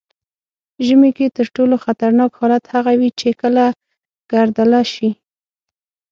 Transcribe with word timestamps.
ژمي 0.85 1.11
کې 1.17 1.27
تر 1.37 1.45
ټولو 1.55 1.75
خطرناک 1.85 2.31
حالت 2.39 2.63
هغه 2.73 2.91
وي 2.99 3.09
چې 3.19 3.29
کله 3.41 3.65
ګردله 4.31 4.81
شي. 4.93 5.09